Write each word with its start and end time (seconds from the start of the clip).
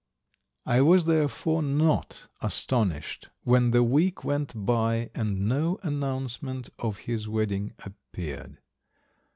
I 0.65 0.81
was 0.81 1.05
therefore 1.05 1.61
not 1.61 2.25
astonished 2.41 3.29
when 3.43 3.69
the 3.69 3.83
week 3.83 4.23
went 4.23 4.65
by 4.65 5.11
and 5.13 5.47
no 5.47 5.77
announcement 5.83 6.71
of 6.79 6.97
his 7.05 7.27
wedding 7.29 7.75
appeared. 7.85 8.57